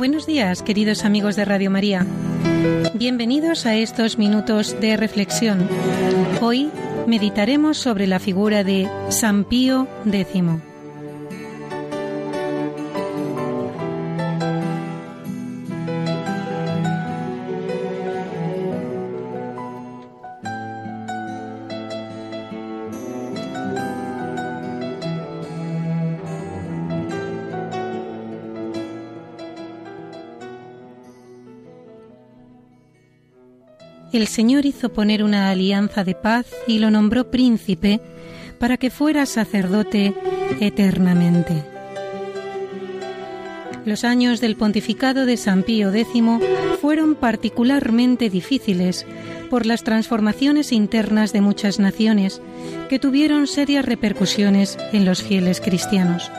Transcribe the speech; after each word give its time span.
Buenos 0.00 0.24
días, 0.24 0.62
queridos 0.62 1.04
amigos 1.04 1.36
de 1.36 1.44
Radio 1.44 1.70
María. 1.70 2.06
Bienvenidos 2.94 3.66
a 3.66 3.76
estos 3.76 4.16
minutos 4.16 4.80
de 4.80 4.96
reflexión. 4.96 5.68
Hoy 6.40 6.70
meditaremos 7.06 7.76
sobre 7.76 8.06
la 8.06 8.18
figura 8.18 8.64
de 8.64 8.88
San 9.10 9.44
Pío 9.44 9.86
X. 10.10 10.69
el 34.12 34.26
Señor 34.26 34.66
hizo 34.66 34.88
poner 34.88 35.22
una 35.22 35.50
alianza 35.50 36.04
de 36.04 36.14
paz 36.14 36.46
y 36.66 36.78
lo 36.78 36.90
nombró 36.90 37.30
príncipe 37.30 38.00
para 38.58 38.76
que 38.76 38.90
fuera 38.90 39.26
sacerdote 39.26 40.14
eternamente. 40.60 41.64
Los 43.84 44.04
años 44.04 44.40
del 44.40 44.56
pontificado 44.56 45.24
de 45.24 45.36
San 45.36 45.62
Pío 45.62 45.92
X 45.92 46.22
fueron 46.80 47.14
particularmente 47.14 48.28
difíciles 48.28 49.06
por 49.48 49.64
las 49.64 49.82
transformaciones 49.84 50.70
internas 50.72 51.32
de 51.32 51.40
muchas 51.40 51.78
naciones 51.78 52.42
que 52.88 52.98
tuvieron 52.98 53.46
serias 53.46 53.84
repercusiones 53.84 54.78
en 54.92 55.04
los 55.04 55.22
fieles 55.22 55.60
cristianos. 55.60 56.30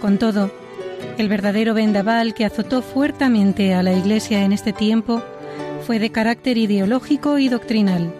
Con 0.00 0.18
todo, 0.18 0.52
el 1.18 1.28
verdadero 1.28 1.74
vendaval 1.74 2.32
que 2.32 2.44
azotó 2.44 2.80
fuertemente 2.80 3.74
a 3.74 3.82
la 3.82 3.92
Iglesia 3.92 4.44
en 4.44 4.52
este 4.52 4.72
tiempo 4.72 5.22
fue 5.86 5.98
de 5.98 6.10
carácter 6.10 6.58
ideológico 6.58 7.38
y 7.38 7.48
doctrinal. 7.48 8.12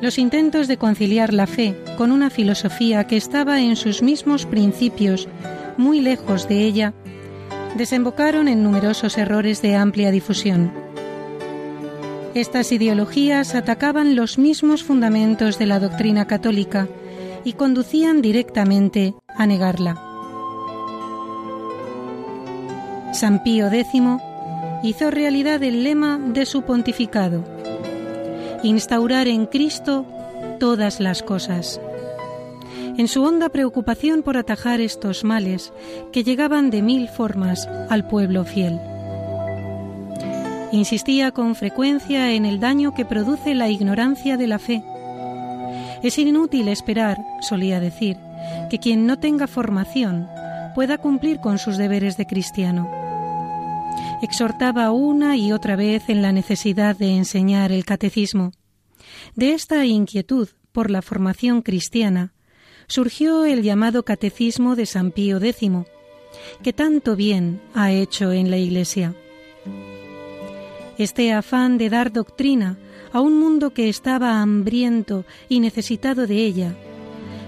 Los 0.00 0.18
intentos 0.18 0.68
de 0.68 0.76
conciliar 0.76 1.32
la 1.32 1.46
fe 1.46 1.76
con 1.96 2.12
una 2.12 2.30
filosofía 2.30 3.06
que 3.06 3.16
estaba 3.16 3.60
en 3.60 3.76
sus 3.76 4.02
mismos 4.02 4.46
principios 4.46 5.28
muy 5.76 6.00
lejos 6.00 6.48
de 6.48 6.62
ella 6.64 6.94
desembocaron 7.76 8.48
en 8.48 8.62
numerosos 8.62 9.18
errores 9.18 9.62
de 9.62 9.76
amplia 9.76 10.10
difusión. 10.10 10.72
Estas 12.34 12.72
ideologías 12.72 13.54
atacaban 13.54 14.16
los 14.16 14.38
mismos 14.38 14.82
fundamentos 14.82 15.58
de 15.58 15.66
la 15.66 15.80
doctrina 15.80 16.26
católica 16.26 16.88
y 17.44 17.52
conducían 17.54 18.22
directamente 18.22 19.14
a 19.28 19.46
negarla. 19.46 20.00
San 23.12 23.42
Pío 23.44 23.68
X 23.68 24.02
hizo 24.84 25.10
realidad 25.10 25.62
el 25.62 25.82
lema 25.82 26.18
de 26.18 26.44
su 26.44 26.60
pontificado, 26.62 27.42
instaurar 28.62 29.28
en 29.28 29.46
Cristo 29.46 30.04
todas 30.60 31.00
las 31.00 31.22
cosas. 31.22 31.80
En 32.98 33.08
su 33.08 33.22
honda 33.22 33.48
preocupación 33.48 34.22
por 34.22 34.36
atajar 34.36 34.82
estos 34.82 35.24
males 35.24 35.72
que 36.12 36.22
llegaban 36.22 36.68
de 36.68 36.82
mil 36.82 37.08
formas 37.08 37.66
al 37.88 38.06
pueblo 38.06 38.44
fiel. 38.44 38.78
Insistía 40.70 41.30
con 41.30 41.54
frecuencia 41.54 42.32
en 42.32 42.44
el 42.44 42.60
daño 42.60 42.92
que 42.94 43.06
produce 43.06 43.54
la 43.54 43.70
ignorancia 43.70 44.36
de 44.36 44.46
la 44.46 44.58
fe. 44.58 44.84
Es 46.02 46.18
inútil 46.18 46.68
esperar, 46.68 47.16
solía 47.40 47.80
decir, 47.80 48.18
que 48.68 48.78
quien 48.78 49.06
no 49.06 49.18
tenga 49.18 49.46
formación 49.46 50.28
pueda 50.74 50.98
cumplir 50.98 51.40
con 51.40 51.56
sus 51.56 51.78
deberes 51.78 52.18
de 52.18 52.26
cristiano 52.26 53.03
exhortaba 54.24 54.90
una 54.90 55.36
y 55.36 55.52
otra 55.52 55.76
vez 55.76 56.08
en 56.08 56.22
la 56.22 56.32
necesidad 56.32 56.96
de 56.96 57.16
enseñar 57.16 57.72
el 57.72 57.84
catecismo. 57.84 58.52
De 59.36 59.52
esta 59.52 59.84
inquietud 59.84 60.48
por 60.72 60.90
la 60.90 61.02
formación 61.02 61.62
cristiana 61.62 62.32
surgió 62.86 63.44
el 63.44 63.62
llamado 63.62 64.04
Catecismo 64.04 64.76
de 64.76 64.86
San 64.86 65.10
Pío 65.10 65.38
X, 65.42 65.70
que 66.62 66.72
tanto 66.72 67.16
bien 67.16 67.60
ha 67.74 67.92
hecho 67.92 68.32
en 68.32 68.50
la 68.50 68.56
Iglesia. 68.56 69.14
Este 70.98 71.32
afán 71.32 71.78
de 71.78 71.90
dar 71.90 72.12
doctrina 72.12 72.78
a 73.12 73.20
un 73.20 73.38
mundo 73.38 73.72
que 73.72 73.88
estaba 73.88 74.40
hambriento 74.40 75.24
y 75.48 75.60
necesitado 75.60 76.26
de 76.26 76.36
ella 76.36 76.74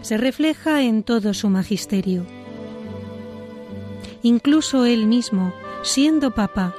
se 0.02 0.16
refleja 0.16 0.82
en 0.82 1.02
todo 1.02 1.34
su 1.34 1.48
magisterio. 1.48 2.24
Incluso 4.22 4.84
él 4.84 5.06
mismo 5.06 5.52
siendo 5.82 6.32
papa, 6.32 6.74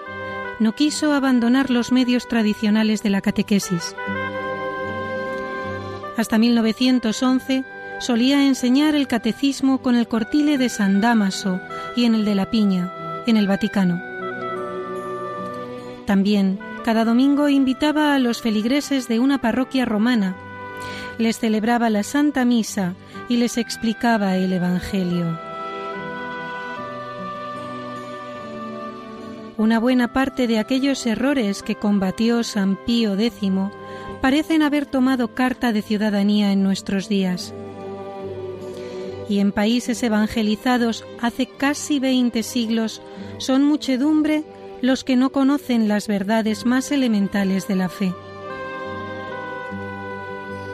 no 0.60 0.74
quiso 0.74 1.14
abandonar 1.14 1.70
los 1.70 1.92
medios 1.92 2.28
tradicionales 2.28 3.04
de 3.04 3.10
la 3.10 3.22
catequesis. 3.22 3.96
Hasta 6.18 6.38
1911 6.38 7.64
solía 8.00 8.46
enseñar 8.46 8.96
el 8.96 9.08
catecismo 9.08 9.82
con 9.82 9.96
el 9.96 10.08
cortile 10.08 10.58
de 10.58 10.70
San 10.70 11.00
Damaso 11.02 11.60
y 11.96 12.06
en 12.06 12.16
el 12.16 12.26
de 12.26 12.36
la 12.36 12.50
Piña, 12.50 12.92
en 13.28 13.38
el 13.38 13.48
Vaticano. 13.48 14.02
También 16.06 16.60
cada 16.84 17.06
domingo 17.06 17.50
invitaba 17.50 18.16
a 18.16 18.20
los 18.20 18.42
feligreses 18.42 19.08
de 19.08 19.20
una 19.20 19.40
parroquia 19.40 19.86
romana, 19.86 20.36
les 21.18 21.40
celebraba 21.40 21.90
la 21.90 22.04
Santa 22.04 22.46
Misa 22.46 22.96
y 23.28 23.38
les 23.38 23.58
explicaba 23.58 24.38
el 24.38 24.54
Evangelio. 24.54 25.47
Una 29.58 29.80
buena 29.80 30.14
parte 30.14 30.46
de 30.46 30.60
aquellos 30.60 31.04
errores 31.08 31.64
que 31.64 31.74
combatió 31.74 32.44
San 32.44 32.76
Pío 32.86 33.18
X 33.18 33.52
parecen 34.22 34.62
haber 34.62 34.86
tomado 34.86 35.34
carta 35.34 35.74
de 35.74 35.82
ciudadanía 35.82 36.52
en 36.52 36.62
nuestros 36.62 37.10
días. 37.10 37.56
Y 39.28 39.40
en 39.40 39.52
países 39.52 40.04
evangelizados 40.04 41.06
hace 41.20 41.48
casi 41.48 42.00
veinte 42.00 42.44
siglos 42.44 43.02
son 43.40 43.64
muchedumbre 43.64 44.44
los 44.82 45.04
que 45.04 45.16
no 45.16 45.32
conocen 45.32 45.88
las 45.88 46.08
verdades 46.08 46.68
más 46.68 46.92
elementales 46.92 47.68
de 47.68 47.76
la 47.76 47.90
fe. 47.90 48.14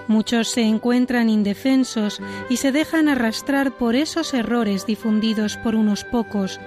Muchos 0.09 0.49
se 0.49 0.63
encuentran 0.63 1.29
indefensos 1.29 2.21
y 2.49 2.57
se 2.57 2.73
dejan 2.73 3.07
arrastrar 3.07 3.71
por 3.71 3.95
esos 3.95 4.33
errores 4.33 4.85
difundidos 4.85 5.55
por 5.55 5.75
unos 5.75 6.03
pocos 6.03 6.59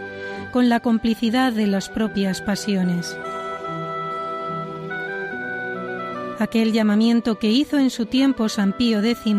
con 0.56 0.70
la 0.70 0.80
complicidad 0.80 1.52
de 1.52 1.66
las 1.66 1.90
propias 1.90 2.40
pasiones. 2.40 3.14
Aquel 6.38 6.72
llamamiento 6.72 7.38
que 7.38 7.50
hizo 7.50 7.76
en 7.76 7.90
su 7.90 8.06
tiempo 8.06 8.48
San 8.48 8.72
Pío 8.72 9.03
X 9.03 9.36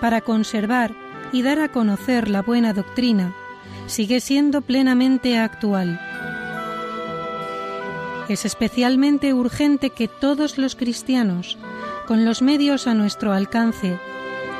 para 0.00 0.20
conservar 0.20 0.94
y 1.32 1.42
dar 1.42 1.58
a 1.58 1.72
conocer 1.72 2.28
la 2.28 2.42
buena 2.42 2.72
doctrina 2.72 3.34
sigue 3.88 4.20
siendo 4.20 4.60
plenamente 4.60 5.38
actual. 5.38 6.00
Es 8.28 8.44
especialmente 8.44 9.34
urgente 9.34 9.90
que 9.90 10.06
todos 10.06 10.56
los 10.56 10.76
cristianos, 10.76 11.58
con 12.06 12.24
los 12.24 12.42
medios 12.42 12.86
a 12.86 12.94
nuestro 12.94 13.32
alcance, 13.32 13.98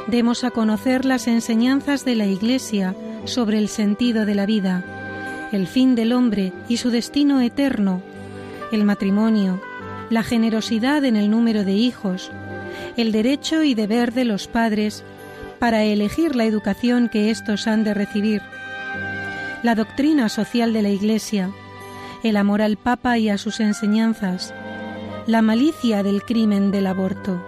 demos 0.08 0.42
a 0.42 0.50
conocer 0.50 1.04
las 1.04 1.28
enseñanzas 1.28 2.04
de 2.04 2.16
la 2.16 2.26
Iglesia 2.26 2.96
sobre 3.26 3.58
el 3.58 3.68
sentido 3.68 4.26
de 4.26 4.34
la 4.34 4.46
vida 4.46 5.00
el 5.52 5.67
fin 5.67 5.94
del 5.94 6.12
hombre 6.12 6.52
y 6.69 6.76
su 6.76 6.91
destino 6.91 7.41
eterno, 7.41 8.02
el 8.73 8.85
matrimonio, 8.85 9.61
la 10.08 10.23
generosidad 10.23 11.05
en 11.05 11.17
el 11.17 11.31
número 11.31 11.64
de 11.64 11.73
hijos, 11.73 12.31
el 12.97 13.12
derecho 13.12 13.62
y 13.62 13.75
deber 13.75 14.12
de 14.12 14.25
los 14.25 14.47
padres 14.47 15.05
para 15.58 15.82
elegir 15.82 16.37
la 16.37 16.44
educación 16.44 17.08
que 17.08 17.31
éstos 17.31 17.67
han 17.67 17.85
de 17.85 17.94
recibir, 17.94 18.43
la 19.62 19.75
doctrina 19.75 20.29
social 20.29 20.73
de 20.73 20.82
la 20.82 20.88
Iglesia, 20.88 21.50
el 22.23 22.37
amor 22.37 22.62
al 22.62 22.76
Papa 22.76 23.19
y 23.19 23.29
a 23.29 23.37
sus 23.37 23.61
enseñanzas, 23.61 24.55
la 25.26 25.43
malicia 25.43 26.02
del 26.02 26.23
crimen 26.23 26.70
del 26.70 26.87
aborto. 26.87 27.43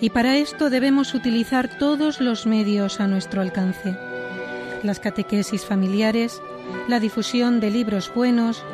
Y 0.00 0.10
para 0.10 0.36
esto 0.36 0.68
debemos 0.68 1.14
utilizar 1.14 1.78
todos 1.78 2.20
los 2.20 2.46
medios 2.46 3.00
a 3.00 3.08
nuestro 3.08 3.40
alcance 3.40 3.96
las 4.86 5.00
catequesis 5.00 5.64
familiares, 5.64 6.40
la 6.88 7.00
difusión 7.00 7.60
de 7.60 7.70
libros 7.70 8.12
buenos, 8.14 8.64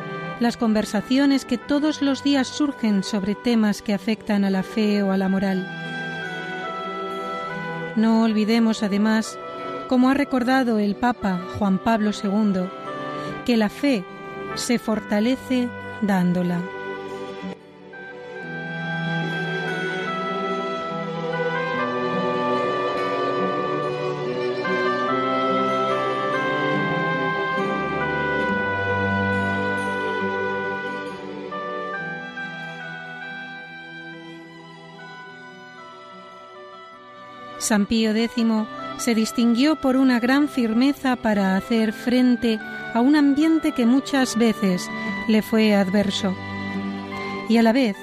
las 0.41 0.57
conversaciones 0.57 1.45
que 1.45 1.59
todos 1.59 2.03
los 2.03 2.23
días 2.23 2.49
surgen 2.49 3.03
sobre 3.03 3.35
temas 3.35 3.83
que 3.83 3.95
afectan 3.95 4.45
a 4.45 4.51
la 4.51 4.63
fe 4.63 5.03
o 5.03 5.13
a 5.13 5.17
la 5.17 5.29
moral. 5.29 5.69
No 7.97 8.23
olvidemos 8.23 8.83
además, 8.83 9.39
como 9.89 10.09
ha 10.09 10.15
recordado 10.15 10.79
el 10.79 10.97
Papa 10.97 11.41
Juan 11.59 11.79
Pablo 11.79 12.11
II, 12.11 12.65
que 13.45 13.57
la 13.57 13.69
fe 13.69 14.05
se 14.55 14.79
fortalece 14.79 15.69
dándola. 16.01 16.61
San 37.63 37.87
Pío 37.87 38.11
X 38.15 38.45
se 38.99 39.15
distinguió 39.15 39.77
por 39.77 39.97
una 39.97 40.21
gran 40.21 40.49
firmeza 40.49 41.17
para 41.17 41.57
hacer 41.57 41.93
frente 41.93 42.59
a 42.93 43.01
un 43.01 43.17
ambiente 43.17 43.73
que 43.73 43.87
muchas 43.87 44.37
veces 44.37 44.89
le 45.29 45.43
fue 45.43 45.75
adverso 45.75 46.35
y 47.49 47.59
a 47.59 47.63
la 47.63 47.73
vez 47.73 47.97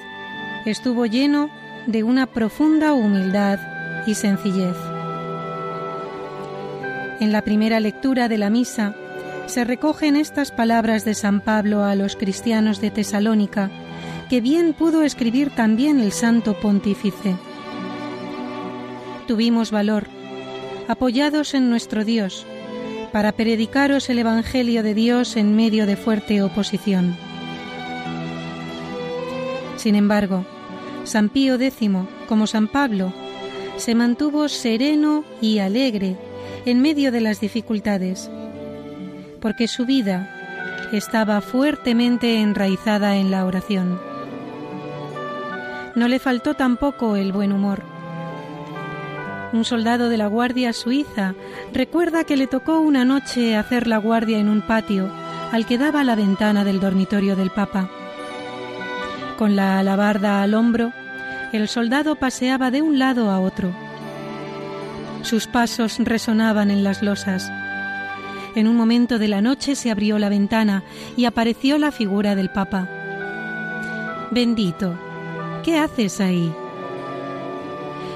estuvo 0.65 1.05
lleno 1.05 1.49
de 1.87 2.03
una 2.03 2.27
profunda 2.27 2.93
humildad 2.93 3.59
y 4.05 4.15
sencillez. 4.15 4.75
En 7.19 7.31
la 7.31 7.41
primera 7.41 7.79
lectura 7.79 8.29
de 8.29 8.37
la 8.37 8.49
misa 8.49 8.95
se 9.47 9.63
recogen 9.63 10.15
estas 10.15 10.51
palabras 10.51 11.03
de 11.03 11.15
San 11.15 11.41
Pablo 11.41 11.83
a 11.83 11.95
los 11.95 12.15
cristianos 12.15 12.79
de 12.79 12.91
Tesalónica, 12.91 13.69
que 14.29 14.39
bien 14.39 14.73
pudo 14.73 15.01
escribir 15.01 15.49
también 15.49 15.99
el 15.99 16.11
santo 16.11 16.59
pontífice. 16.59 17.35
Tuvimos 19.29 19.69
valor, 19.69 20.07
apoyados 20.87 21.53
en 21.53 21.69
nuestro 21.69 22.03
Dios, 22.03 22.47
para 23.11 23.31
predicaros 23.31 24.09
el 24.09 24.17
Evangelio 24.17 24.81
de 24.81 24.95
Dios 24.95 25.37
en 25.37 25.55
medio 25.55 25.85
de 25.85 25.95
fuerte 25.97 26.41
oposición. 26.41 27.15
Sin 29.77 29.93
embargo, 29.93 30.47
San 31.03 31.29
Pío 31.29 31.61
X, 31.61 31.91
como 32.27 32.47
San 32.47 32.67
Pablo, 32.69 33.13
se 33.77 33.93
mantuvo 33.93 34.49
sereno 34.49 35.23
y 35.41 35.59
alegre 35.59 36.17
en 36.65 36.81
medio 36.81 37.11
de 37.11 37.21
las 37.21 37.39
dificultades, 37.39 38.31
porque 39.41 39.67
su 39.67 39.85
vida 39.85 40.89
estaba 40.91 41.41
fuertemente 41.41 42.41
enraizada 42.41 43.15
en 43.17 43.29
la 43.29 43.45
oración. 43.45 44.01
No 45.93 46.07
le 46.07 46.17
faltó 46.17 46.55
tampoco 46.55 47.15
el 47.15 47.31
buen 47.31 47.51
humor. 47.51 47.98
Un 49.51 49.65
soldado 49.65 50.09
de 50.09 50.17
la 50.17 50.27
Guardia 50.27 50.73
Suiza 50.73 51.33
recuerda 51.73 52.23
que 52.23 52.37
le 52.37 52.45
tocó 52.45 52.79
una 52.79 53.03
noche 53.03 53.55
hacer 53.55 53.87
la 53.87 53.97
guardia 53.97 54.37
en 54.37 54.47
un 54.47 54.61
patio 54.61 55.11
al 55.51 55.65
que 55.65 55.79
daba 55.79 56.03
la 56.03 56.15
ventana 56.15 56.63
del 56.63 56.79
dormitorio 56.79 57.35
del 57.35 57.49
Papa. 57.49 57.89
Con 59.37 59.55
la 59.55 59.79
alabarda 59.79 60.43
al 60.43 60.53
hombro, 60.53 60.93
el 61.51 61.67
soldado 61.67 62.15
paseaba 62.15 62.69
de 62.69 62.83
un 62.83 62.99
lado 62.99 63.31
a 63.31 63.39
otro. 63.39 63.71
Sus 65.23 65.47
pasos 65.47 65.97
resonaban 65.97 66.69
en 66.69 66.83
las 66.83 67.01
losas. 67.01 67.51
En 68.55 68.67
un 68.67 68.75
momento 68.75 69.17
de 69.17 69.27
la 69.27 69.41
noche 69.41 69.75
se 69.75 69.89
abrió 69.89 70.19
la 70.19 70.29
ventana 70.29 70.83
y 71.17 71.25
apareció 71.25 71.79
la 71.79 71.91
figura 71.91 72.35
del 72.35 72.49
Papa. 72.49 72.87
Bendito, 74.29 74.93
¿qué 75.63 75.79
haces 75.79 76.21
ahí? 76.21 76.53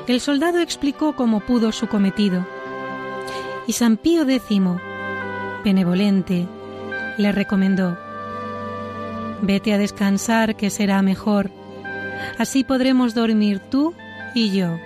El 0.05 0.19
soldado 0.19 0.59
explicó 0.59 1.15
cómo 1.15 1.39
pudo 1.39 1.71
su 1.71 1.87
cometido. 1.87 2.45
Y 3.67 3.73
San 3.73 3.95
Pío 3.95 4.27
X, 4.27 4.61
benevolente, 5.63 6.45
le 7.17 7.31
recomendó, 7.31 7.97
Vete 9.41 9.73
a 9.73 9.77
descansar 9.77 10.55
que 10.55 10.69
será 10.69 11.01
mejor. 11.01 11.51
Así 12.37 12.63
podremos 12.63 13.13
dormir 13.13 13.59
tú 13.59 13.93
y 14.33 14.51
yo. 14.51 14.77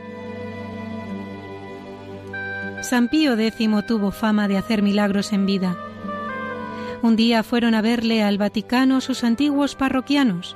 San 2.81 3.07
Pío 3.07 3.37
X 3.37 3.69
tuvo 3.87 4.11
fama 4.11 4.47
de 4.47 4.57
hacer 4.57 4.81
milagros 4.81 5.33
en 5.33 5.45
vida. 5.45 5.77
Un 7.01 7.15
día 7.15 7.41
fueron 7.43 7.73
a 7.73 7.81
verle 7.81 8.23
al 8.23 8.37
Vaticano 8.37 9.01
sus 9.01 9.23
antiguos 9.23 9.75
parroquianos 9.75 10.55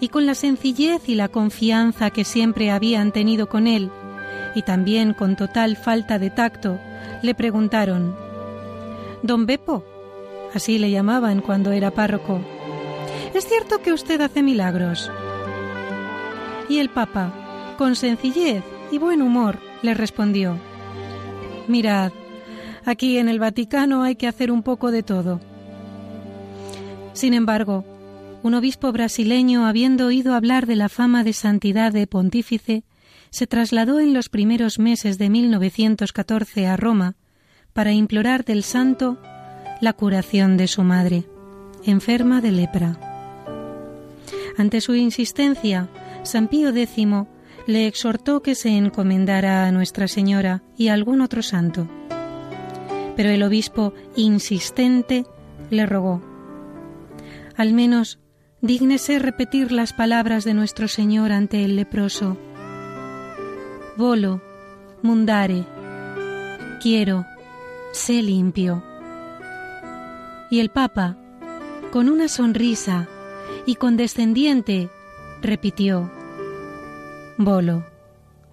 y 0.00 0.08
con 0.08 0.26
la 0.26 0.34
sencillez 0.34 1.08
y 1.08 1.14
la 1.14 1.28
confianza 1.28 2.10
que 2.10 2.24
siempre 2.24 2.70
habían 2.70 3.12
tenido 3.12 3.48
con 3.48 3.66
él, 3.66 3.90
y 4.54 4.62
también 4.62 5.14
con 5.14 5.36
total 5.36 5.76
falta 5.76 6.18
de 6.18 6.30
tacto, 6.30 6.78
le 7.22 7.34
preguntaron, 7.34 8.16
Don 9.22 9.46
Bepo, 9.46 9.84
así 10.54 10.78
le 10.78 10.90
llamaban 10.90 11.40
cuando 11.40 11.72
era 11.72 11.90
párroco, 11.90 12.40
¿es 13.32 13.46
cierto 13.46 13.80
que 13.82 13.92
usted 13.92 14.20
hace 14.20 14.42
milagros? 14.42 15.10
Y 16.68 16.78
el 16.78 16.90
Papa, 16.90 17.32
con 17.78 17.96
sencillez 17.96 18.62
y 18.90 18.98
buen 18.98 19.22
humor, 19.22 19.58
le 19.82 19.94
respondió, 19.94 20.56
Mirad, 21.66 22.12
aquí 22.84 23.18
en 23.18 23.28
el 23.28 23.38
Vaticano 23.38 24.02
hay 24.02 24.16
que 24.16 24.28
hacer 24.28 24.50
un 24.50 24.62
poco 24.62 24.90
de 24.90 25.02
todo. 25.02 25.40
Sin 27.12 27.32
embargo, 27.32 27.84
un 28.44 28.52
obispo 28.52 28.92
brasileño, 28.92 29.66
habiendo 29.66 30.04
oído 30.04 30.34
hablar 30.34 30.66
de 30.66 30.76
la 30.76 30.90
fama 30.90 31.24
de 31.24 31.32
santidad 31.32 31.92
de 31.92 32.06
pontífice, 32.06 32.84
se 33.30 33.46
trasladó 33.46 34.00
en 34.00 34.12
los 34.12 34.28
primeros 34.28 34.78
meses 34.78 35.16
de 35.16 35.30
1914 35.30 36.66
a 36.66 36.76
Roma 36.76 37.14
para 37.72 37.92
implorar 37.92 38.44
del 38.44 38.62
santo 38.62 39.16
la 39.80 39.94
curación 39.94 40.58
de 40.58 40.66
su 40.66 40.82
madre, 40.82 41.26
enferma 41.86 42.42
de 42.42 42.52
lepra. 42.52 42.98
Ante 44.58 44.82
su 44.82 44.94
insistencia, 44.94 45.88
San 46.22 46.48
Pío 46.48 46.68
X 46.68 47.06
le 47.66 47.86
exhortó 47.86 48.42
que 48.42 48.54
se 48.54 48.76
encomendara 48.76 49.66
a 49.66 49.72
Nuestra 49.72 50.06
Señora 50.06 50.62
y 50.76 50.88
a 50.88 50.92
algún 50.92 51.22
otro 51.22 51.42
santo. 51.42 51.88
Pero 53.16 53.30
el 53.30 53.42
obispo, 53.42 53.94
insistente, 54.16 55.24
le 55.70 55.86
rogó, 55.86 56.20
al 57.56 57.72
menos 57.72 58.18
dígnese 58.64 59.18
repetir 59.18 59.72
las 59.72 59.92
palabras 59.92 60.42
de 60.44 60.54
nuestro 60.54 60.88
Señor 60.88 61.32
ante 61.32 61.66
el 61.66 61.76
leproso. 61.76 62.38
Volo, 63.94 64.40
mundare, 65.02 65.66
quiero, 66.80 67.26
sé 67.92 68.22
limpio. 68.22 68.82
Y 70.50 70.60
el 70.60 70.70
Papa, 70.70 71.18
con 71.92 72.08
una 72.08 72.26
sonrisa 72.26 73.06
y 73.66 73.74
condescendiente, 73.74 74.88
repitió, 75.42 76.10
Volo, 77.36 77.84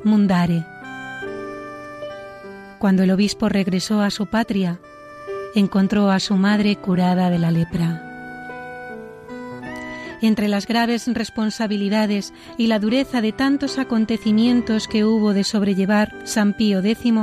mundare. 0.04 0.66
Cuando 2.80 3.04
el 3.04 3.12
obispo 3.12 3.48
regresó 3.48 4.02
a 4.02 4.10
su 4.10 4.26
patria, 4.26 4.82
encontró 5.56 6.12
a 6.12 6.20
su 6.20 6.36
madre 6.36 6.76
curada 6.76 7.30
de 7.30 7.40
la 7.40 7.52
lepra. 7.52 8.11
Entre 10.22 10.48
las 10.48 10.68
graves 10.68 11.08
responsabilidades 11.08 12.34
y 12.58 12.68
la 12.68 12.78
dureza 12.78 13.22
de 13.22 13.32
tantos 13.32 13.80
acontecimientos 13.80 14.88
que 14.88 15.04
hubo 15.04 15.34
de 15.34 15.44
sobrellevar 15.44 16.14
San 16.26 16.54
Pío 16.54 16.80
X, 16.80 17.14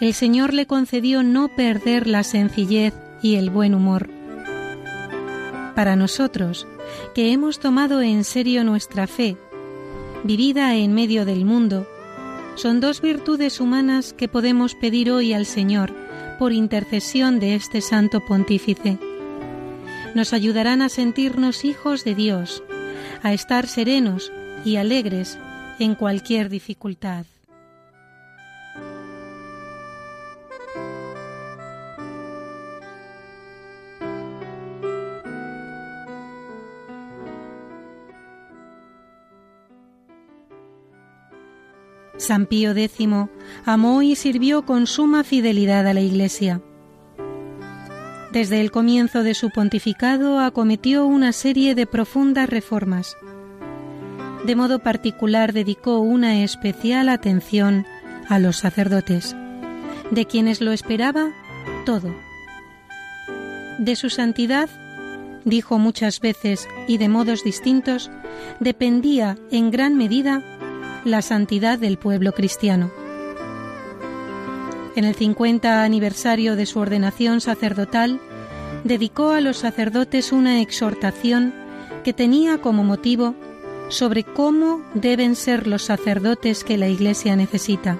el 0.00 0.14
Señor 0.14 0.54
le 0.54 0.66
concedió 0.66 1.22
no 1.22 1.48
perder 1.48 2.06
la 2.06 2.22
sencillez 2.22 2.94
y 3.22 3.34
el 3.34 3.50
buen 3.50 3.74
humor. 3.74 4.08
Para 5.74 5.96
nosotros, 5.96 6.66
que 7.14 7.32
hemos 7.32 7.58
tomado 7.58 8.00
en 8.02 8.22
serio 8.22 8.62
nuestra 8.62 9.06
fe, 9.06 9.36
vivida 10.22 10.76
en 10.76 10.92
medio 10.92 11.24
del 11.24 11.44
mundo, 11.44 11.88
son 12.54 12.80
dos 12.80 13.02
virtudes 13.02 13.60
humanas 13.60 14.12
que 14.12 14.28
podemos 14.28 14.74
pedir 14.74 15.10
hoy 15.10 15.32
al 15.32 15.44
Señor 15.44 15.92
por 16.38 16.52
intercesión 16.52 17.40
de 17.40 17.54
este 17.54 17.80
Santo 17.80 18.24
Pontífice 18.24 18.98
nos 20.16 20.32
ayudarán 20.32 20.80
a 20.80 20.88
sentirnos 20.88 21.66
hijos 21.66 22.02
de 22.02 22.14
Dios, 22.14 22.64
a 23.22 23.34
estar 23.34 23.66
serenos 23.66 24.32
y 24.64 24.76
alegres 24.76 25.38
en 25.78 25.94
cualquier 25.94 26.48
dificultad. 26.48 27.26
San 42.16 42.46
Pío 42.46 42.70
X 42.70 43.06
amó 43.66 44.00
y 44.00 44.16
sirvió 44.16 44.64
con 44.64 44.86
suma 44.86 45.24
fidelidad 45.24 45.86
a 45.86 45.92
la 45.92 46.00
Iglesia. 46.00 46.62
Desde 48.36 48.60
el 48.60 48.70
comienzo 48.70 49.22
de 49.22 49.32
su 49.32 49.48
pontificado 49.48 50.40
acometió 50.40 51.06
una 51.06 51.32
serie 51.32 51.74
de 51.74 51.86
profundas 51.86 52.50
reformas. 52.50 53.16
De 54.44 54.54
modo 54.54 54.80
particular 54.80 55.54
dedicó 55.54 56.00
una 56.00 56.44
especial 56.44 57.08
atención 57.08 57.86
a 58.28 58.38
los 58.38 58.58
sacerdotes, 58.58 59.34
de 60.10 60.26
quienes 60.26 60.60
lo 60.60 60.72
esperaba 60.72 61.30
todo. 61.86 62.14
De 63.78 63.96
su 63.96 64.10
santidad, 64.10 64.68
dijo 65.46 65.78
muchas 65.78 66.20
veces 66.20 66.68
y 66.86 66.98
de 66.98 67.08
modos 67.08 67.42
distintos, 67.42 68.10
dependía 68.60 69.38
en 69.50 69.70
gran 69.70 69.96
medida 69.96 70.42
la 71.06 71.22
santidad 71.22 71.78
del 71.78 71.96
pueblo 71.96 72.32
cristiano. 72.32 73.05
En 74.96 75.04
el 75.04 75.14
50 75.14 75.84
aniversario 75.84 76.56
de 76.56 76.64
su 76.64 76.78
ordenación 76.78 77.42
sacerdotal, 77.42 78.18
dedicó 78.82 79.30
a 79.32 79.42
los 79.42 79.58
sacerdotes 79.58 80.32
una 80.32 80.62
exhortación 80.62 81.52
que 82.02 82.14
tenía 82.14 82.62
como 82.62 82.82
motivo 82.82 83.34
sobre 83.90 84.24
cómo 84.24 84.80
deben 84.94 85.36
ser 85.36 85.66
los 85.66 85.82
sacerdotes 85.82 86.64
que 86.64 86.78
la 86.78 86.88
Iglesia 86.88 87.36
necesita. 87.36 87.98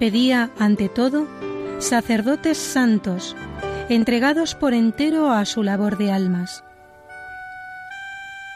Pedía, 0.00 0.50
ante 0.58 0.88
todo, 0.88 1.28
sacerdotes 1.78 2.58
santos, 2.58 3.36
entregados 3.88 4.56
por 4.56 4.74
entero 4.74 5.30
a 5.30 5.44
su 5.44 5.62
labor 5.62 5.98
de 5.98 6.10
almas. 6.10 6.64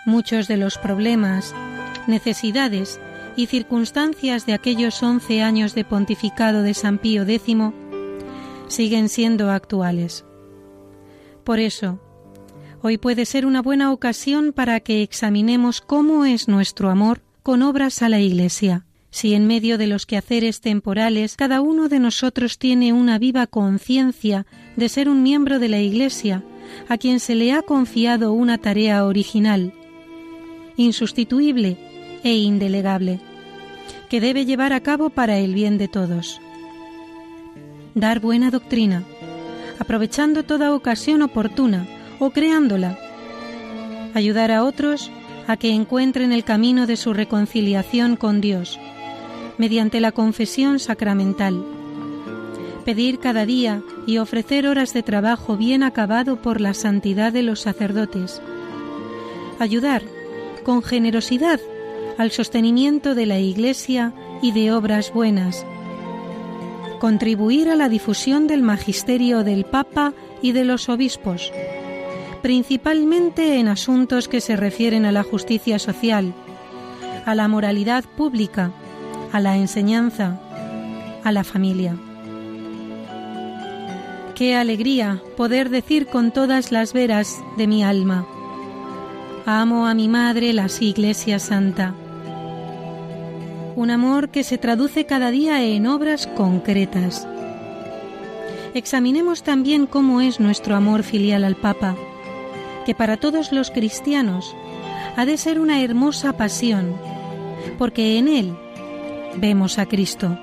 Muchos 0.05 0.49
de 0.49 0.57
los 0.57 0.79
problemas, 0.79 1.55
necesidades 2.09 2.99
y 3.37 3.47
circunstancias 3.47 4.47
de 4.47 4.53
aquellos 4.53 5.03
once 5.03 5.43
años 5.43 5.75
de 5.75 5.85
pontificado 5.85 6.63
de 6.63 6.75
San 6.75 6.99
Pío 6.99 7.23
X 7.23 7.57
siguen 8.69 9.09
siendo 9.09 9.51
actuales. 9.51 10.25
Por 11.45 11.59
eso, 11.59 12.01
hoy 12.83 12.99
puede 12.99 13.27
ser 13.27 13.47
una 13.47 13.63
buena 13.63 13.93
ocasión 13.93 14.53
para 14.53 14.81
que 14.81 15.03
examinemos 15.03 15.81
cómo 15.81 16.25
es 16.25 16.49
nuestro 16.49 16.91
amor 16.91 17.23
con 17.43 17.63
obras 17.63 18.03
a 18.03 18.09
la 18.09 18.21
Iglesia. 18.21 18.87
Si 19.11 19.35
en 19.35 19.47
medio 19.47 19.77
de 19.77 19.87
los 19.87 20.07
quehaceres 20.07 20.63
temporales 20.63 21.37
cada 21.37 21.61
uno 21.61 21.89
de 21.89 21.99
nosotros 21.99 22.59
tiene 22.59 22.95
una 22.95 23.19
viva 23.19 23.47
conciencia 23.47 24.47
de 24.77 24.89
ser 24.89 25.09
un 25.09 25.23
miembro 25.23 25.59
de 25.59 25.69
la 25.69 25.81
Iglesia, 25.81 26.43
a 26.89 26.97
quien 26.97 27.21
se 27.21 27.35
le 27.35 27.53
ha 27.53 27.61
confiado 27.61 28.33
una 28.33 28.57
tarea 28.57 29.05
original, 29.05 29.75
insustituible 30.77 31.92
e 32.25 32.35
indelegable, 32.35 33.21
que 34.09 34.21
debe 34.21 34.45
llevar 34.45 34.73
a 34.73 34.81
cabo 34.81 35.11
para 35.11 35.39
el 35.39 35.55
bien 35.55 35.79
de 35.79 35.89
todos. 35.89 36.41
Dar 37.95 38.21
buena 38.21 38.51
doctrina, 38.51 39.05
aprovechando 39.79 40.43
toda 40.45 40.75
ocasión 40.75 41.23
oportuna 41.23 41.87
o 42.19 42.31
creándola. 42.31 42.99
Ayudar 44.15 44.51
a 44.51 44.65
otros 44.65 45.11
a 45.47 45.57
que 45.57 45.71
encuentren 45.71 46.33
el 46.33 46.45
camino 46.45 46.87
de 46.87 46.97
su 46.97 47.13
reconciliación 47.13 48.17
con 48.17 48.41
Dios, 48.41 48.79
mediante 49.59 50.01
la 50.01 50.13
confesión 50.13 50.79
sacramental. 50.79 51.65
Pedir 52.85 53.19
cada 53.19 53.47
día 53.47 53.83
y 54.07 54.19
ofrecer 54.19 54.67
horas 54.67 54.93
de 54.93 55.03
trabajo 55.03 55.57
bien 55.57 55.83
acabado 55.83 56.37
por 56.43 56.61
la 56.61 56.75
santidad 56.75 57.33
de 57.33 57.43
los 57.43 57.61
sacerdotes. 57.61 58.43
Ayudar 59.59 60.03
con 60.65 60.83
generosidad 60.83 61.61
al 62.19 62.31
sostenimiento 62.31 63.15
de 63.15 63.27
la 63.27 63.39
Iglesia 63.39 64.13
y 64.43 64.53
de 64.53 64.73
obras 64.73 65.13
buenas. 65.13 65.65
Contribuir 67.01 67.69
a 67.69 67.77
la 67.77 67.89
difusión 67.89 68.47
del 68.47 68.63
magisterio 68.63 69.45
del 69.45 69.65
Papa 69.65 70.13
y 70.41 70.53
de 70.53 70.65
los 70.65 70.89
obispos, 70.89 71.53
principalmente 72.43 73.59
en 73.59 73.69
asuntos 73.69 74.29
que 74.29 74.41
se 74.41 74.57
refieren 74.57 75.05
a 75.05 75.13
la 75.13 75.23
justicia 75.23 75.79
social, 75.79 76.33
a 77.25 77.35
la 77.35 77.49
moralidad 77.49 78.05
pública, 78.05 78.73
a 79.33 79.41
la 79.41 79.57
enseñanza, 79.57 80.41
a 81.25 81.33
la 81.33 81.45
familia. 81.45 81.97
Qué 84.35 84.57
alegría 84.57 85.21
poder 85.37 85.71
decir 85.71 86.07
con 86.07 86.33
todas 86.33 86.73
las 86.73 86.93
veras 86.93 87.37
de 87.57 87.67
mi 87.67 87.85
alma, 87.85 88.27
amo 89.47 89.87
a 89.87 89.95
mi 89.95 90.09
madre 90.09 90.53
la 90.53 90.69
Iglesia 90.81 91.39
Santa 91.39 91.95
un 93.77 93.91
amor 93.91 94.29
que 94.29 94.45
se 94.45 94.59
traduce 94.59 95.07
cada 95.07 95.31
día 95.31 95.63
en 95.63 95.87
obras 95.87 96.27
concretas. 96.27 97.27
Examinemos 98.75 99.43
también 99.43 99.87
cómo 99.87 100.21
es 100.21 100.41
nuestro 100.41 100.77
amor 100.77 101.03
filial 101.03 101.45
al 101.45 101.57
Papa, 101.57 101.97
que 102.87 102.95
para 102.95 103.17
todos 103.17 103.53
los 103.53 103.71
cristianos 103.71 104.55
ha 105.17 105.27
de 105.27 105.37
ser 105.37 105.61
una 105.61 105.83
hermosa 105.83 106.33
pasión, 106.33 106.95
porque 107.79 108.19
en 108.19 108.29
él 108.29 108.55
vemos 109.37 109.79
a 109.79 109.87
Cristo. 109.87 110.39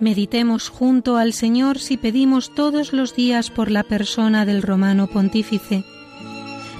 Meditemos 0.00 0.68
junto 0.68 1.16
al 1.16 1.32
Señor 1.32 1.78
si 1.78 1.96
pedimos 1.96 2.54
todos 2.54 2.92
los 2.92 3.14
días 3.14 3.50
por 3.50 3.70
la 3.70 3.84
persona 3.84 4.44
del 4.44 4.62
romano 4.62 5.06
pontífice, 5.06 5.84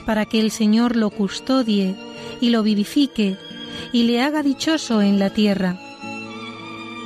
para 0.07 0.25
que 0.27 0.41
el 0.41 0.51
Señor 0.51 0.97
lo 0.97 1.11
custodie 1.11 1.95
y 2.41 2.51
lo 2.51 2.65
vivifique 2.65 3.37
y 3.93 4.05
le 4.05 4.23
haga 4.23 4.43
dichoso 4.43 5.03
en 5.03 5.19
la 5.19 5.31
tierra. 5.31 5.79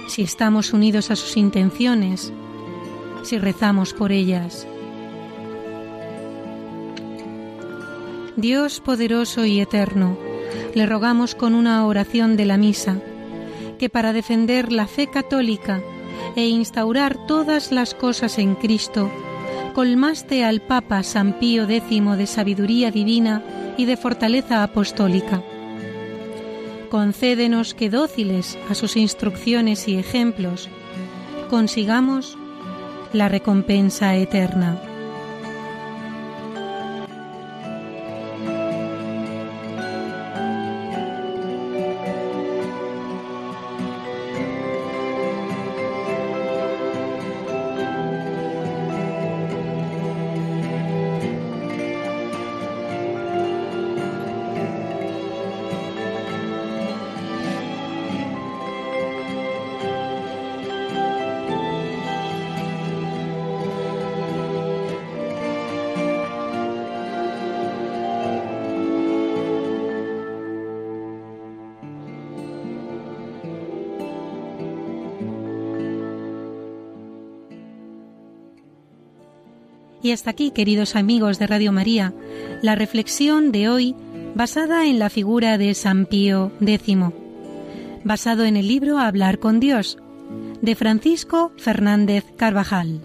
Si 0.09 0.23
estamos 0.23 0.73
unidos 0.73 1.11
a 1.11 1.17
sus 1.17 1.37
intenciones, 1.37 2.33
si 3.23 3.39
rezamos 3.39 3.93
por 3.93 4.13
ellas. 4.13 4.67
Dios 8.37 8.81
poderoso 8.81 9.45
y 9.45 9.61
eterno, 9.61 10.17
le 10.75 10.87
rogamos 10.87 11.35
con 11.35 11.55
una 11.55 11.85
oración 11.87 12.37
de 12.37 12.45
la 12.45 12.57
misa, 12.57 12.99
que 13.79 13.89
para 13.89 14.13
defender 14.13 14.73
la 14.73 14.87
fe 14.87 15.09
católica 15.09 15.83
e 16.37 16.47
instaurar 16.47 17.27
todas 17.27 17.73
las 17.73 17.95
cosas 17.95 18.39
en 18.39 18.55
Cristo, 18.55 19.11
colmaste 19.75 20.45
al 20.45 20.61
Papa 20.61 21.03
San 21.03 21.39
Pío 21.39 21.65
X 21.69 22.17
de 22.17 22.27
sabiduría 22.27 22.91
divina 22.91 23.43
y 23.77 23.87
de 23.87 23.97
fortaleza 23.97 24.63
apostólica 24.63 25.43
concédenos 26.89 27.75
que 27.75 27.91
dóciles 27.91 28.59
a 28.71 28.75
sus 28.75 28.97
instrucciones 28.97 29.89
y 29.89 29.99
ejemplos, 29.99 30.69
consigamos 31.49 32.37
la 33.13 33.29
recompensa 33.29 34.17
eterna. 34.17 34.86
Y 80.07 80.13
hasta 80.13 80.31
aquí, 80.31 80.53
queridos 80.53 80.95
amigos 80.95 81.41
de 81.41 81.49
Radio 81.49 81.73
María, 81.73 82.15
la 82.63 82.77
reflexión 82.77 83.51
de 83.51 83.69
hoy 83.69 83.97
basada 84.37 84.87
en 84.87 85.01
la 85.01 85.11
figura 85.11 85.59
de 85.59 85.75
San 85.75 86.07
Pío 86.07 86.53
X, 86.61 86.97
basado 88.05 88.45
en 88.45 88.57
el 88.57 88.69
libro 88.69 89.01
Hablar 89.01 89.41
con 89.41 89.59
Dios, 89.59 89.99
de 90.63 90.77
Francisco 90.77 91.51
Fernández 91.57 92.25
Carvajal. 92.37 93.01